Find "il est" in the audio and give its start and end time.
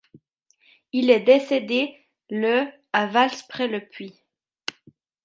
0.93-1.19